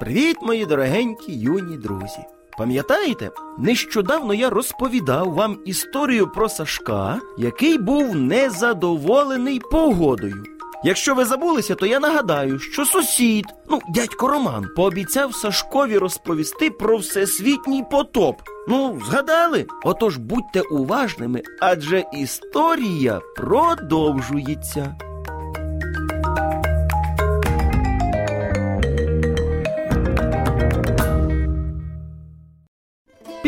Привіт, 0.00 0.36
мої 0.42 0.66
дорогенькі 0.66 1.32
юні 1.32 1.76
друзі! 1.76 2.18
Пам'ятаєте, 2.58 3.30
нещодавно 3.58 4.34
я 4.34 4.50
розповідав 4.50 5.32
вам 5.32 5.58
історію 5.64 6.28
про 6.28 6.48
Сашка, 6.48 7.20
який 7.38 7.78
був 7.78 8.16
незадоволений 8.16 9.60
погодою. 9.70 10.44
Якщо 10.84 11.14
ви 11.14 11.24
забулися, 11.24 11.74
то 11.74 11.86
я 11.86 12.00
нагадаю, 12.00 12.58
що 12.58 12.84
сусід, 12.84 13.44
ну, 13.70 13.80
дядько 13.88 14.28
Роман, 14.28 14.66
пообіцяв 14.76 15.34
Сашкові 15.34 15.98
розповісти 15.98 16.70
про 16.70 16.96
всесвітній 16.96 17.84
потоп. 17.90 18.36
Ну, 18.68 19.00
згадали? 19.06 19.66
Отож 19.84 20.16
будьте 20.16 20.60
уважними, 20.60 21.42
адже 21.60 22.04
історія 22.12 23.20
продовжується. 23.36 24.96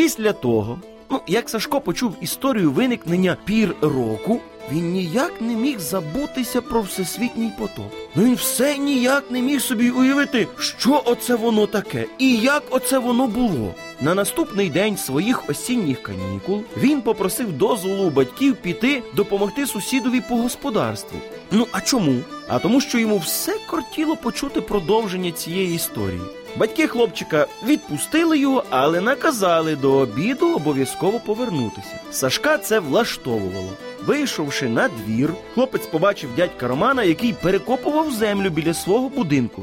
Після 0.07 0.33
того, 0.33 0.79
ну, 1.11 1.21
як 1.27 1.49
Сашко 1.51 1.81
почув 1.81 2.17
історію 2.21 2.73
виникнення 2.73 3.37
пір 3.45 3.77
року, 3.81 4.41
він 4.73 4.93
ніяк 4.93 5.41
не 5.41 5.55
міг 5.55 5.79
забутися 5.79 6.63
про 6.63 6.81
всесвітній 6.81 7.53
потоп. 7.59 7.93
Ну 8.15 8.25
він 8.25 8.35
все 8.35 8.79
ніяк 8.79 9.31
не 9.31 9.43
міг 9.43 9.61
собі 9.61 9.91
уявити, 9.91 10.49
що 10.59 11.03
оце 11.05 11.35
воно 11.35 11.67
таке 11.67 12.07
і 12.19 12.37
як 12.37 12.63
оце 12.71 12.99
воно 12.99 13.27
було. 13.27 13.75
На 14.01 14.15
наступний 14.15 14.71
день 14.71 14.97
своїх 14.97 15.51
осінніх 15.51 16.03
канікул 16.03 16.63
він 16.77 17.03
попросив 17.03 17.53
дозволу 17.53 18.05
у 18.05 18.11
батьків 18.11 18.57
піти 18.57 19.03
допомогти 19.15 19.67
сусідові 19.67 20.23
по 20.29 20.37
господарству. 20.37 21.19
Ну 21.51 21.67
а 21.73 21.81
чому? 21.81 22.15
А 22.49 22.59
тому, 22.59 22.81
що 22.81 22.99
йому 22.99 23.19
все 23.19 23.57
кортіло 23.71 24.17
почути 24.17 24.61
продовження 24.61 25.33
цієї 25.33 25.75
історії. 25.75 26.21
Батьки 26.59 26.87
хлопчика 26.87 27.47
відпустили 27.67 28.39
його, 28.39 28.65
але 28.71 29.01
наказали 29.01 29.77
до 29.77 29.93
обіду 29.93 30.55
обов'язково 30.57 31.21
повернутися. 31.21 32.01
Сашка 32.11 32.59
це 32.59 32.81
влаштовувало. 32.81 33.71
Вийшовши 34.07 34.69
на 34.69 34.89
двір, 34.89 35.33
хлопець 35.55 35.87
побачив 35.87 36.31
дядька 36.37 36.69
Романа, 36.69 37.03
який 37.03 37.33
перекопував 37.33 38.13
землю 38.13 38.51
біля 38.51 38.75
свого 38.75 39.09
будинку. 39.09 39.63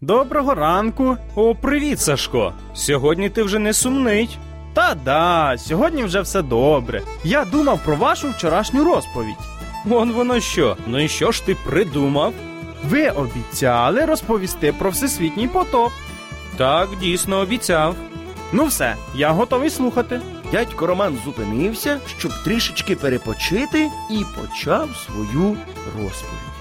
Доброго 0.00 0.54
ранку. 0.54 1.16
О, 1.34 1.54
привіт, 1.54 2.00
Сашко. 2.00 2.52
Сьогодні 2.74 3.30
ти 3.30 3.42
вже 3.42 3.58
не 3.58 3.72
сумний. 3.72 4.38
Та 4.74 4.96
да, 5.04 5.54
сьогодні 5.58 6.04
вже 6.04 6.20
все 6.20 6.42
добре. 6.42 7.02
Я 7.24 7.44
думав 7.44 7.80
про 7.84 7.96
вашу 7.96 8.30
вчорашню 8.30 8.84
розповідь. 8.84 9.34
Вон 9.84 10.12
воно 10.12 10.40
що. 10.40 10.76
Ну 10.86 11.00
і 11.00 11.08
що 11.08 11.32
ж 11.32 11.46
ти 11.46 11.56
придумав? 11.66 12.32
Ви 12.88 13.08
обіцяли 13.10 14.04
розповісти 14.04 14.72
про 14.78 14.90
всесвітній 14.90 15.48
потоп. 15.48 15.92
Так, 16.56 16.88
дійсно 17.00 17.38
обіцяв. 17.38 17.96
Ну 18.52 18.64
все, 18.64 18.94
я 19.14 19.30
готовий 19.30 19.70
слухати. 19.70 20.20
Дядько 20.52 20.86
Роман 20.86 21.18
зупинився, 21.24 21.98
щоб 22.18 22.32
трішечки 22.44 22.96
перепочити, 22.96 23.90
і 24.10 24.24
почав 24.40 24.88
свою 24.96 25.56
розповідь. 25.84 26.52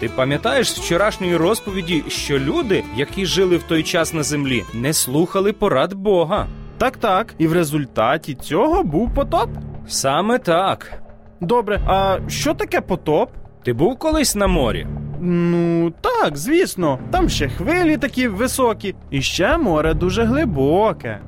Ти 0.00 0.08
пам'ятаєш 0.08 0.72
з 0.72 0.78
вчорашньої 0.78 1.36
розповіді, 1.36 2.04
що 2.08 2.38
люди, 2.38 2.84
які 2.96 3.26
жили 3.26 3.56
в 3.56 3.62
той 3.62 3.82
час 3.82 4.14
на 4.14 4.22
землі, 4.22 4.64
не 4.74 4.92
слухали 4.92 5.52
порад 5.52 5.94
Бога? 5.94 6.46
Так, 6.78 6.96
так, 6.96 7.34
і 7.38 7.46
в 7.46 7.52
результаті 7.52 8.34
цього 8.34 8.82
був 8.82 9.14
потоп. 9.14 9.50
Саме 9.88 10.38
так. 10.38 10.92
Добре, 11.40 11.80
а 11.86 12.18
що 12.28 12.54
таке 12.54 12.80
потоп? 12.80 13.30
Ти 13.64 13.72
був 13.72 13.98
колись 13.98 14.34
на 14.34 14.46
морі? 14.46 14.86
Ну, 15.26 15.92
так, 16.00 16.36
звісно, 16.36 16.98
там 17.10 17.28
ще 17.28 17.48
хвилі 17.48 17.96
такі 17.96 18.28
високі, 18.28 18.94
і 19.10 19.22
ще 19.22 19.58
море 19.58 19.94
дуже 19.94 20.24
глибоке. 20.24 21.18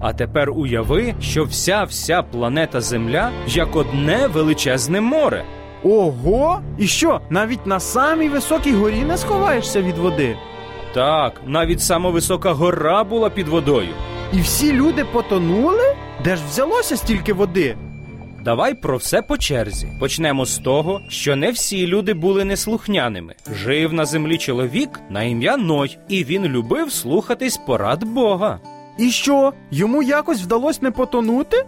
А 0.00 0.12
тепер 0.12 0.50
уяви, 0.50 1.14
що 1.20 1.44
вся 1.44 1.84
вся 1.84 2.22
планета 2.22 2.80
Земля 2.80 3.30
як 3.46 3.76
одне 3.76 4.26
величезне 4.26 5.00
море. 5.00 5.44
Ого! 5.84 6.60
І 6.78 6.86
що, 6.86 7.20
навіть 7.30 7.66
на 7.66 7.80
самій 7.80 8.28
високій 8.28 8.72
горі 8.72 9.02
не 9.02 9.16
сховаєшся 9.16 9.82
від 9.82 9.98
води? 9.98 10.36
Так, 10.94 11.40
навіть 11.46 11.80
сама 11.80 12.10
висока 12.10 12.52
гора 12.52 13.04
була 13.04 13.30
під 13.30 13.48
водою. 13.48 13.94
І 14.32 14.40
всі 14.40 14.72
люди 14.72 15.04
потонули? 15.12 15.96
Де 16.24 16.36
ж 16.36 16.42
взялося 16.48 16.96
стільки 16.96 17.32
води? 17.32 17.76
Давай 18.44 18.74
про 18.74 18.96
все 18.96 19.22
по 19.22 19.38
черзі. 19.38 19.88
Почнемо 20.00 20.46
з 20.46 20.58
того, 20.58 21.00
що 21.08 21.36
не 21.36 21.50
всі 21.50 21.86
люди 21.86 22.14
були 22.14 22.44
неслухняними. 22.44 23.34
Жив 23.52 23.92
на 23.92 24.04
землі 24.04 24.38
чоловік 24.38 25.00
на 25.10 25.22
ім'я 25.22 25.56
Ной, 25.56 25.98
і 26.08 26.24
він 26.24 26.44
любив 26.44 26.92
слухатись 26.92 27.56
порад 27.56 28.04
Бога. 28.04 28.60
І 28.98 29.10
що, 29.10 29.52
йому 29.70 30.02
якось 30.02 30.42
вдалося 30.42 30.78
не 30.82 30.90
потонути? 30.90 31.66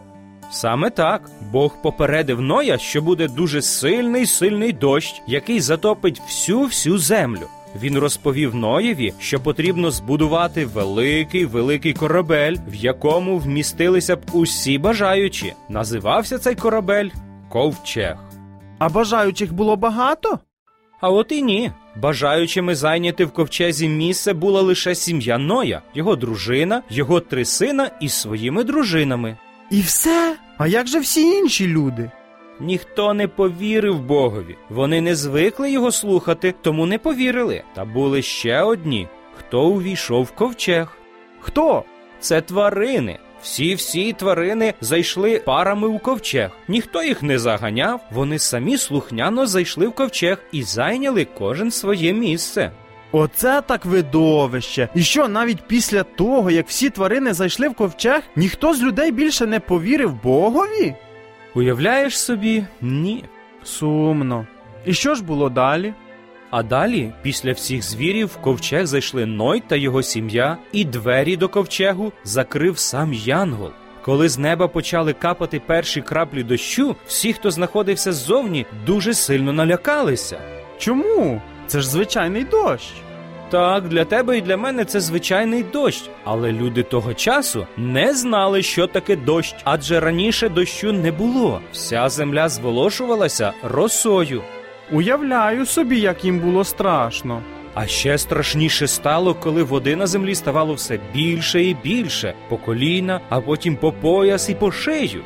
Саме 0.51 0.91
так 0.91 1.31
Бог 1.53 1.83
попередив 1.83 2.41
Ноя, 2.41 2.79
що 2.79 3.03
буде 3.03 3.29
дуже 3.29 3.63
сильний 3.63 4.27
сильний 4.27 4.73
дощ, 4.73 5.23
який 5.27 5.61
затопить 5.61 6.21
всю 6.21 6.61
всю 6.61 6.99
землю. 6.99 7.49
Він 7.83 7.99
розповів 7.99 8.55
Ноєві, 8.55 9.15
що 9.21 9.41
потрібно 9.41 9.91
збудувати 9.91 10.67
великий 10.67 11.45
великий 11.45 11.93
корабель, 11.93 12.57
в 12.69 12.75
якому 12.75 13.39
вмістилися 13.39 14.17
б 14.17 14.21
усі 14.33 14.79
бажаючі. 14.79 15.53
Називався 15.69 16.39
цей 16.39 16.55
корабель 16.55 17.09
Ковчег. 17.49 18.17
А 18.79 18.89
бажаючих 18.89 19.53
було 19.53 19.77
багато? 19.77 20.39
А 21.01 21.11
от 21.11 21.33
і 21.33 21.43
ні. 21.43 21.73
Бажаючими 21.97 22.75
зайняти 22.75 23.25
в 23.25 23.31
ковчезі 23.33 23.89
місце 23.89 24.33
була 24.33 24.63
лише 24.63 24.95
сім'я 24.95 25.39
Ноя, 25.39 25.83
його 25.95 26.17
дружина, 26.17 26.83
його 26.91 27.21
три 27.21 27.45
сина 27.45 27.91
із 28.01 28.13
своїми 28.13 28.65
дружинами. 28.65 29.37
І 29.71 29.81
все? 29.81 30.37
А 30.59 30.67
як 30.67 30.87
же 30.87 31.01
всі 31.01 31.23
інші 31.23 31.67
люди? 31.67 32.11
Ніхто 32.61 33.15
не 33.15 33.29
повірив 33.29 34.01
Богові. 34.01 34.57
Вони 34.71 35.01
не 35.01 35.15
звикли 35.15 35.71
його 35.71 35.93
слухати, 35.93 36.55
тому 36.63 36.87
не 36.87 36.99
повірили. 36.99 37.63
Та 37.75 37.85
були 37.85 38.23
ще 38.23 38.63
одні, 38.63 39.09
хто 39.39 39.67
увійшов 39.67 40.25
в 40.25 40.31
ковчег. 40.31 40.97
Хто? 41.41 41.85
Це 42.21 42.41
тварини. 42.41 43.19
Всі 43.43 43.75
всі 43.75 44.13
тварини 44.13 44.75
зайшли 44.81 45.39
парами 45.39 45.89
у 45.89 45.99
ковчег. 45.99 46.51
Ніхто 46.69 47.03
їх 47.03 47.23
не 47.23 47.39
заганяв. 47.39 48.01
Вони 48.13 48.39
самі 48.39 48.77
слухняно 48.77 49.47
зайшли 49.47 49.87
в 49.87 49.93
ковчег 49.93 50.39
і 50.53 50.63
зайняли 50.63 51.27
кожен 51.39 51.71
своє 51.71 52.13
місце. 52.13 52.71
Оце 53.13 53.63
так 53.63 53.85
видовище. 53.85 54.89
І 54.95 55.03
що 55.03 55.29
навіть 55.29 55.63
після 55.67 56.03
того, 56.03 56.51
як 56.51 56.69
всі 56.69 56.91
тварини 56.91 57.33
зайшли 57.33 57.69
в 57.69 57.75
ковчег, 57.75 58.23
ніхто 58.37 58.75
з 58.75 58.83
людей 58.83 59.13
більше 59.13 59.47
не 59.47 59.61
повірив 59.61 60.23
Богові? 60.23 60.95
Уявляєш 61.57 62.19
собі? 62.19 62.65
Ні. 62.81 63.25
Сумно. 63.65 64.47
І 64.85 64.95
що 64.95 65.15
ж 65.15 65.25
було 65.25 65.49
далі? 65.49 65.95
А 66.51 66.63
далі, 66.63 67.13
після 67.23 67.53
всіх 67.53 67.83
звірів, 67.83 68.27
в 68.27 68.37
ковчег 68.37 68.87
зайшли 68.87 69.27
Ной 69.27 69.63
та 69.67 69.77
його 69.77 70.03
сім'я, 70.03 70.59
і 70.73 70.85
двері 70.85 71.37
до 71.37 71.49
ковчегу 71.49 72.13
закрив 72.25 72.79
сам 72.79 73.13
Янгол. 73.13 73.71
Коли 74.03 74.29
з 74.29 74.39
неба 74.39 74.69
почали 74.69 75.13
капати 75.13 75.61
перші 75.67 76.03
краплі 76.03 76.43
дощу, 76.43 76.97
всі, 77.07 77.33
хто 77.33 77.51
знаходився 77.51 78.13
ззовні, 78.13 78.67
дуже 78.87 79.15
сильно 79.15 79.53
налякалися. 79.53 80.39
Чому? 80.79 81.43
Це 81.67 81.81
ж 81.81 81.91
звичайний 81.91 82.45
дощ. 82.45 82.93
Так, 83.51 83.89
для 83.89 84.05
тебе 84.05 84.39
і 84.39 84.41
для 84.41 84.57
мене 84.57 84.85
це 84.85 85.01
звичайний 85.01 85.63
дощ, 85.63 86.11
але 86.25 86.53
люди 86.53 86.83
того 86.83 87.15
часу 87.15 87.67
не 87.77 88.15
знали, 88.15 88.63
що 88.63 88.87
таке 88.87 89.17
дощ, 89.17 89.55
адже 89.65 90.01
раніше 90.01 90.49
дощу 90.49 90.93
не 90.93 91.13
було. 91.13 91.61
Вся 91.73 92.09
земля 92.09 92.49
зволошувалася 92.49 93.53
росою. 93.63 94.43
Уявляю 94.93 95.67
собі, 95.67 96.01
як 96.01 96.25
їм 96.25 96.39
було 96.41 96.65
страшно. 96.65 97.43
А 97.75 97.87
ще 97.87 98.19
страшніше 98.19 98.87
стало, 98.87 99.35
коли 99.35 99.63
води 99.63 99.97
на 99.97 100.07
землі 100.07 100.35
ставало 100.35 100.75
все 100.75 100.99
більше 101.15 101.65
і 101.65 101.75
більше, 101.75 102.35
по 102.49 102.57
коліна, 102.57 103.21
а 103.29 103.41
потім 103.41 103.77
по 103.77 103.93
пояс 103.93 104.49
і 104.49 104.55
по 104.55 104.73
шею. 104.73 105.23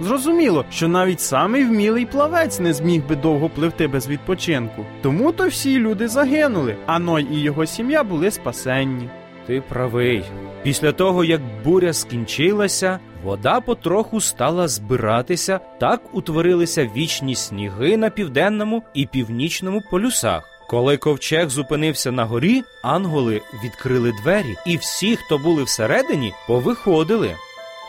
Зрозуміло, 0.00 0.64
що 0.70 0.88
навіть 0.88 1.20
самий 1.20 1.64
вмілий 1.64 2.06
плавець 2.06 2.60
не 2.60 2.74
зміг 2.74 3.06
би 3.06 3.16
довго 3.16 3.48
пливти 3.48 3.88
без 3.88 4.08
відпочинку. 4.08 4.86
Тому 5.02 5.32
то 5.32 5.48
всі 5.48 5.78
люди 5.78 6.08
загинули, 6.08 6.76
а 6.86 6.98
Ной 6.98 7.26
і 7.32 7.40
його 7.40 7.66
сім'я 7.66 8.04
були 8.04 8.30
спасенні. 8.30 9.08
Ти 9.46 9.62
правий. 9.68 10.24
Після 10.62 10.92
того, 10.92 11.24
як 11.24 11.40
буря 11.64 11.92
скінчилася, 11.92 12.98
вода 13.24 13.60
потроху 13.60 14.20
стала 14.20 14.68
збиратися, 14.68 15.60
так 15.80 16.00
утворилися 16.12 16.90
вічні 16.96 17.34
сніги 17.34 17.96
на 17.96 18.10
південному 18.10 18.82
і 18.94 19.06
північному 19.06 19.82
полюсах. 19.90 20.42
Коли 20.68 20.96
ковчег 20.96 21.48
зупинився 21.48 22.12
на 22.12 22.24
горі, 22.24 22.62
анголи 22.82 23.40
відкрили 23.64 24.12
двері, 24.22 24.54
і 24.66 24.76
всі, 24.76 25.16
хто 25.16 25.38
були 25.38 25.62
всередині, 25.62 26.32
повиходили. 26.46 27.34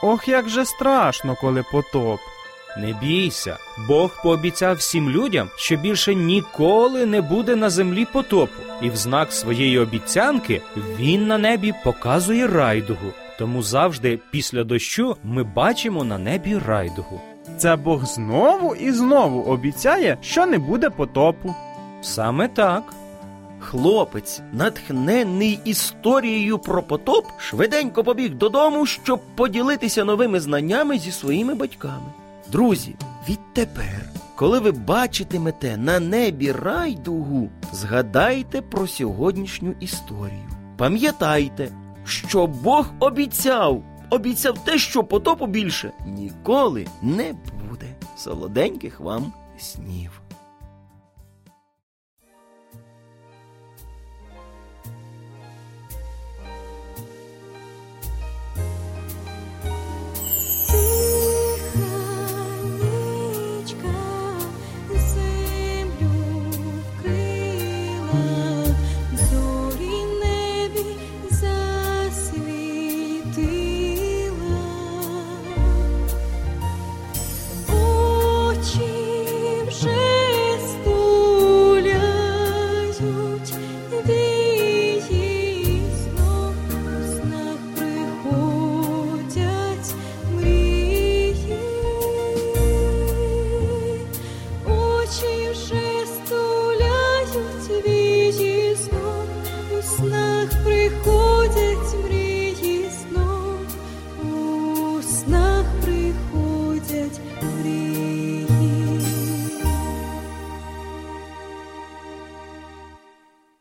Ох, 0.01 0.27
як 0.27 0.49
же 0.49 0.65
страшно, 0.65 1.35
коли 1.41 1.63
потоп. 1.71 2.19
Не 2.77 2.93
бійся, 2.93 3.57
Бог 3.87 4.23
пообіцяв 4.23 4.75
всім 4.75 5.09
людям, 5.09 5.49
що 5.55 5.75
більше 5.75 6.15
ніколи 6.15 7.05
не 7.05 7.21
буде 7.21 7.55
на 7.55 7.69
землі 7.69 8.07
потопу, 8.13 8.61
і 8.81 8.89
в 8.89 8.95
знак 8.95 9.33
своєї 9.33 9.79
обіцянки 9.79 10.61
він 10.99 11.27
на 11.27 11.37
небі 11.37 11.73
показує 11.83 12.47
райдугу. 12.47 13.13
Тому 13.39 13.63
завжди 13.63 14.19
після 14.31 14.63
дощу 14.63 15.15
ми 15.23 15.43
бачимо 15.43 16.03
на 16.03 16.17
небі 16.17 16.57
райдугу. 16.57 17.21
Це 17.57 17.75
Бог 17.75 18.05
знову 18.05 18.75
і 18.75 18.91
знову 18.91 19.41
обіцяє, 19.43 20.17
що 20.21 20.45
не 20.45 20.57
буде 20.57 20.89
потопу. 20.89 21.55
Саме 22.01 22.47
так. 22.47 22.83
Хлопець, 23.59 24.41
натхнений 24.53 25.59
історією 25.65 26.59
про 26.59 26.83
потоп, 26.83 27.25
швиденько 27.37 28.03
побіг 28.03 28.35
додому, 28.35 28.85
щоб 28.85 29.21
поділитися 29.35 30.03
новими 30.03 30.39
знаннями 30.39 30.99
зі 30.99 31.11
своїми 31.11 31.55
батьками. 31.55 32.13
Друзі, 32.51 32.95
відтепер, 33.29 34.09
коли 34.35 34.59
ви 34.59 34.71
бачитимете 34.71 35.77
на 35.77 35.99
небі 35.99 36.51
райдугу, 36.51 37.49
згадайте 37.73 38.61
про 38.61 38.87
сьогоднішню 38.87 39.75
історію. 39.79 40.49
Пам'ятайте, 40.77 41.71
що 42.03 42.47
Бог 42.47 42.91
обіцяв, 42.99 43.83
обіцяв 44.09 44.63
те, 44.63 44.77
що 44.77 45.03
потопу 45.03 45.47
більше 45.47 45.91
ніколи 46.05 46.87
не 47.01 47.33
буде. 47.69 47.95
Солоденьких 48.17 48.99
вам 48.99 49.33
снів. 49.57 50.21